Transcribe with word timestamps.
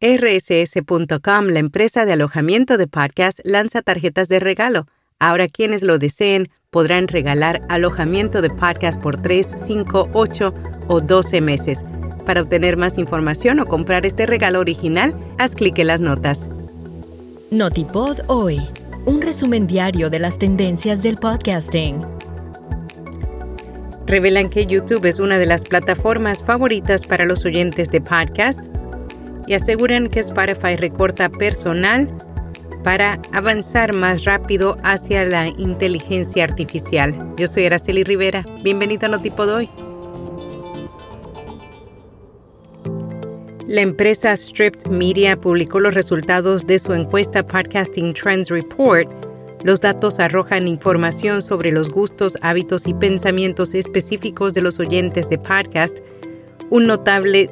RSS.com, 0.00 1.46
la 1.46 1.58
empresa 1.58 2.04
de 2.04 2.12
alojamiento 2.12 2.76
de 2.76 2.86
podcast, 2.86 3.40
lanza 3.44 3.80
tarjetas 3.80 4.28
de 4.28 4.40
regalo. 4.40 4.86
Ahora 5.18 5.48
quienes 5.48 5.82
lo 5.82 5.98
deseen 5.98 6.48
podrán 6.70 7.08
regalar 7.08 7.62
alojamiento 7.70 8.42
de 8.42 8.50
podcast 8.50 9.00
por 9.00 9.22
3, 9.22 9.54
5, 9.56 10.10
8 10.12 10.54
o 10.88 11.00
12 11.00 11.40
meses. 11.40 11.84
Para 12.26 12.42
obtener 12.42 12.76
más 12.76 12.98
información 12.98 13.58
o 13.58 13.66
comprar 13.66 14.04
este 14.04 14.26
regalo 14.26 14.60
original, 14.60 15.14
haz 15.38 15.54
clic 15.54 15.78
en 15.78 15.86
las 15.86 16.02
notas. 16.02 16.46
Notipod 17.50 18.18
hoy, 18.26 18.60
un 19.06 19.22
resumen 19.22 19.66
diario 19.66 20.10
de 20.10 20.18
las 20.18 20.38
tendencias 20.38 21.02
del 21.02 21.16
podcasting. 21.16 22.02
Revelan 24.06 24.50
que 24.50 24.66
YouTube 24.66 25.06
es 25.06 25.20
una 25.20 25.38
de 25.38 25.46
las 25.46 25.64
plataformas 25.64 26.42
favoritas 26.42 27.06
para 27.06 27.24
los 27.24 27.46
oyentes 27.46 27.90
de 27.90 28.02
podcast 28.02 28.66
y 29.46 29.54
aseguran 29.54 30.08
que 30.08 30.20
Spotify 30.20 30.76
recorta 30.76 31.28
personal 31.28 32.12
para 32.82 33.20
avanzar 33.32 33.94
más 33.94 34.24
rápido 34.24 34.76
hacia 34.84 35.24
la 35.24 35.48
inteligencia 35.48 36.44
artificial. 36.44 37.14
Yo 37.36 37.46
soy 37.48 37.66
Araceli 37.66 38.04
Rivera. 38.04 38.44
Bienvenido 38.62 39.06
a 39.06 39.08
Notipod 39.08 39.48
hoy. 39.48 39.68
La 43.66 43.80
empresa 43.80 44.36
Stripped 44.36 44.88
Media 44.88 45.36
publicó 45.36 45.80
los 45.80 45.94
resultados 45.94 46.66
de 46.68 46.78
su 46.78 46.94
encuesta 46.94 47.44
Podcasting 47.44 48.14
Trends 48.14 48.48
Report. 48.48 49.10
Los 49.64 49.80
datos 49.80 50.20
arrojan 50.20 50.68
información 50.68 51.42
sobre 51.42 51.72
los 51.72 51.90
gustos, 51.90 52.36
hábitos 52.42 52.86
y 52.86 52.94
pensamientos 52.94 53.74
específicos 53.74 54.54
de 54.54 54.62
los 54.62 54.78
oyentes 54.78 55.28
de 55.28 55.38
podcast. 55.38 55.98
Un 56.70 56.86
notable 56.86 57.48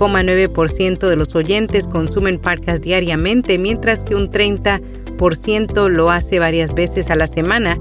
56,9% 0.00 1.08
de 1.08 1.16
los 1.16 1.34
oyentes 1.34 1.86
consumen 1.86 2.38
podcast 2.38 2.82
diariamente, 2.82 3.58
mientras 3.58 4.02
que 4.02 4.14
un 4.14 4.30
30% 4.30 5.88
lo 5.88 6.10
hace 6.10 6.38
varias 6.38 6.74
veces 6.74 7.10
a 7.10 7.16
la 7.16 7.26
semana. 7.26 7.78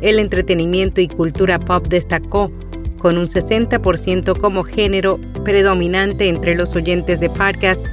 El 0.00 0.20
entretenimiento 0.20 1.00
y 1.00 1.08
cultura 1.08 1.58
pop 1.58 1.88
destacó 1.88 2.52
con 2.98 3.18
un 3.18 3.26
60% 3.26 4.38
como 4.38 4.62
género 4.62 5.18
predominante 5.44 6.28
entre 6.28 6.54
los 6.54 6.74
oyentes 6.76 7.18
de 7.18 7.30
podcast. 7.30 7.84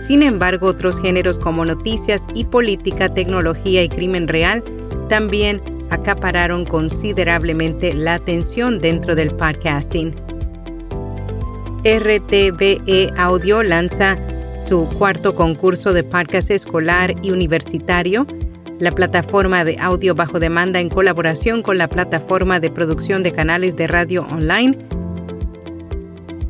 Sin 0.00 0.24
embargo, 0.24 0.66
otros 0.66 1.00
géneros 1.00 1.38
como 1.38 1.64
noticias 1.64 2.26
y 2.34 2.44
política, 2.44 3.08
tecnología 3.14 3.84
y 3.84 3.88
crimen 3.88 4.26
real 4.26 4.64
también 5.08 5.62
acapararon 5.90 6.64
considerablemente 6.64 7.94
la 7.94 8.14
atención 8.14 8.80
dentro 8.80 9.14
del 9.14 9.30
podcasting. 9.36 10.12
RTVE 11.84 13.10
Audio 13.16 13.64
lanza 13.64 14.16
su 14.56 14.88
cuarto 14.98 15.34
concurso 15.34 15.92
de 15.92 16.04
podcast 16.04 16.52
escolar 16.52 17.16
y 17.22 17.32
universitario 17.32 18.24
la 18.78 18.92
plataforma 18.92 19.64
de 19.64 19.76
audio 19.80 20.14
bajo 20.14 20.38
demanda 20.38 20.78
en 20.78 20.88
colaboración 20.88 21.60
con 21.60 21.78
la 21.78 21.88
plataforma 21.88 22.60
de 22.60 22.70
producción 22.70 23.24
de 23.24 23.32
canales 23.32 23.74
de 23.74 23.88
radio 23.88 24.22
online 24.30 24.78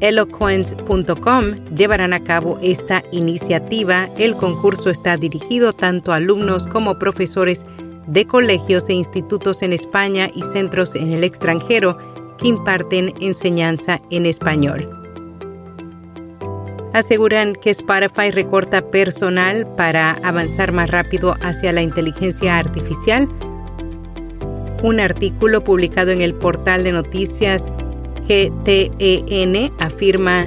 eloquence.com 0.00 1.54
llevarán 1.74 2.12
a 2.12 2.22
cabo 2.22 2.58
esta 2.60 3.02
iniciativa. 3.12 4.08
El 4.18 4.34
concurso 4.34 4.90
está 4.90 5.16
dirigido 5.16 5.72
tanto 5.72 6.12
a 6.12 6.16
alumnos 6.16 6.66
como 6.66 6.98
profesores 6.98 7.64
de 8.06 8.26
colegios 8.26 8.90
e 8.90 8.94
institutos 8.94 9.62
en 9.62 9.72
España 9.72 10.28
y 10.34 10.42
centros 10.42 10.94
en 10.94 11.14
el 11.14 11.24
extranjero 11.24 11.96
que 12.36 12.48
imparten 12.48 13.14
enseñanza 13.20 13.98
en 14.10 14.26
español 14.26 15.01
aseguran 16.92 17.54
que 17.54 17.70
Spotify 17.70 18.30
recorta 18.30 18.90
personal 18.90 19.66
para 19.76 20.12
avanzar 20.22 20.72
más 20.72 20.90
rápido 20.90 21.34
hacia 21.42 21.72
la 21.72 21.82
inteligencia 21.82 22.58
artificial. 22.58 23.28
Un 24.82 25.00
artículo 25.00 25.62
publicado 25.64 26.10
en 26.10 26.20
el 26.20 26.34
portal 26.34 26.84
de 26.84 26.92
noticias 26.92 27.66
GTEN 28.28 29.72
afirma 29.78 30.46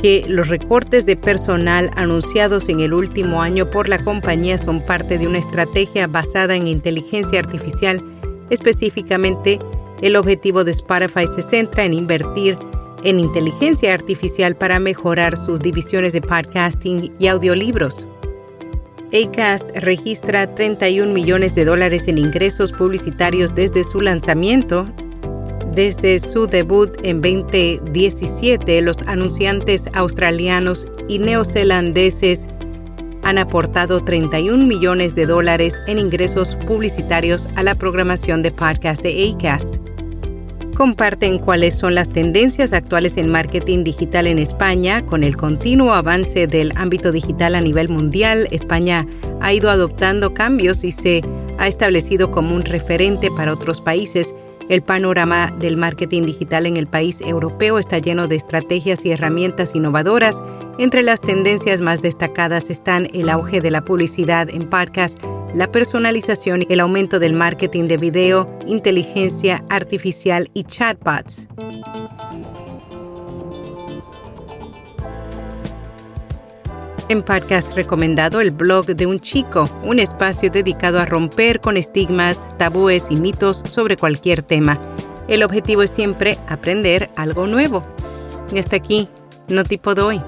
que 0.00 0.24
los 0.28 0.48
recortes 0.48 1.06
de 1.06 1.16
personal 1.16 1.90
anunciados 1.96 2.68
en 2.68 2.80
el 2.80 2.92
último 2.92 3.40
año 3.40 3.70
por 3.70 3.88
la 3.88 4.04
compañía 4.04 4.58
son 4.58 4.84
parte 4.84 5.16
de 5.16 5.26
una 5.26 5.38
estrategia 5.38 6.06
basada 6.06 6.56
en 6.56 6.66
inteligencia 6.66 7.38
artificial. 7.38 8.04
Específicamente, 8.50 9.58
el 10.02 10.16
objetivo 10.16 10.62
de 10.62 10.72
Spotify 10.72 11.26
se 11.26 11.40
centra 11.40 11.84
en 11.84 11.94
invertir 11.94 12.56
en 13.04 13.20
inteligencia 13.20 13.94
artificial 13.94 14.56
para 14.56 14.78
mejorar 14.78 15.36
sus 15.36 15.60
divisiones 15.60 16.12
de 16.12 16.20
podcasting 16.20 17.12
y 17.18 17.26
audiolibros. 17.28 18.06
Acast 19.12 19.70
registra 19.76 20.52
31 20.54 21.12
millones 21.12 21.54
de 21.54 21.64
dólares 21.64 22.08
en 22.08 22.18
ingresos 22.18 22.72
publicitarios 22.72 23.54
desde 23.54 23.84
su 23.84 24.00
lanzamiento. 24.00 24.88
Desde 25.72 26.18
su 26.18 26.46
debut 26.46 26.90
en 27.02 27.20
2017, 27.20 28.80
los 28.82 28.96
anunciantes 29.06 29.88
australianos 29.92 30.88
y 31.08 31.18
neozelandeses 31.18 32.48
han 33.22 33.38
aportado 33.38 34.04
31 34.04 34.66
millones 34.66 35.14
de 35.14 35.26
dólares 35.26 35.80
en 35.86 35.98
ingresos 35.98 36.56
publicitarios 36.66 37.48
a 37.56 37.62
la 37.62 37.74
programación 37.74 38.42
de 38.42 38.50
podcast 38.50 39.02
de 39.02 39.32
Acast 39.32 39.76
comparten 40.74 41.38
cuáles 41.38 41.74
son 41.74 41.94
las 41.94 42.10
tendencias 42.10 42.72
actuales 42.72 43.16
en 43.16 43.28
marketing 43.28 43.84
digital 43.84 44.26
en 44.26 44.38
España. 44.38 45.04
Con 45.06 45.24
el 45.24 45.36
continuo 45.36 45.94
avance 45.94 46.46
del 46.46 46.72
ámbito 46.76 47.12
digital 47.12 47.54
a 47.54 47.60
nivel 47.60 47.88
mundial, 47.88 48.48
España 48.50 49.06
ha 49.40 49.52
ido 49.52 49.70
adoptando 49.70 50.34
cambios 50.34 50.84
y 50.84 50.92
se 50.92 51.22
ha 51.58 51.68
establecido 51.68 52.30
como 52.30 52.54
un 52.54 52.64
referente 52.64 53.30
para 53.36 53.52
otros 53.52 53.80
países. 53.80 54.34
El 54.68 54.82
panorama 54.82 55.54
del 55.58 55.76
marketing 55.76 56.22
digital 56.22 56.66
en 56.66 56.76
el 56.76 56.86
país 56.86 57.20
europeo 57.20 57.78
está 57.78 57.98
lleno 57.98 58.28
de 58.28 58.36
estrategias 58.36 59.04
y 59.04 59.10
herramientas 59.10 59.74
innovadoras. 59.74 60.42
Entre 60.78 61.02
las 61.02 61.20
tendencias 61.20 61.80
más 61.82 62.00
destacadas 62.00 62.70
están 62.70 63.08
el 63.12 63.28
auge 63.28 63.60
de 63.60 63.70
la 63.70 63.84
publicidad 63.84 64.48
en 64.48 64.68
podcast, 64.68 65.18
la 65.54 65.70
personalización 65.70 66.62
y 66.62 66.72
el 66.72 66.80
aumento 66.80 67.20
del 67.20 67.32
marketing 67.32 67.86
de 67.86 67.96
video, 67.96 68.58
inteligencia 68.66 69.64
artificial 69.70 70.50
y 70.52 70.64
chatbots. 70.64 71.46
En 77.08 77.22
podcast 77.22 77.74
recomendado 77.74 78.40
el 78.40 78.50
blog 78.50 78.86
de 78.86 79.06
un 79.06 79.20
chico, 79.20 79.70
un 79.84 80.00
espacio 80.00 80.50
dedicado 80.50 80.98
a 80.98 81.06
romper 81.06 81.60
con 81.60 81.76
estigmas, 81.76 82.48
tabúes 82.58 83.10
y 83.10 83.16
mitos 83.16 83.62
sobre 83.68 83.96
cualquier 83.96 84.42
tema. 84.42 84.80
El 85.28 85.44
objetivo 85.44 85.82
es 85.82 85.90
siempre 85.90 86.38
aprender 86.48 87.10
algo 87.14 87.46
nuevo. 87.46 87.84
Y 88.52 88.58
hasta 88.58 88.76
aquí, 88.76 89.08
no 89.48 89.64
tipo 89.64 89.94
doy. 89.94 90.20